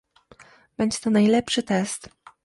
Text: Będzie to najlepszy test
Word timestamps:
Będzie 0.77 0.99
to 0.99 1.09
najlepszy 1.09 1.63
test 1.63 2.09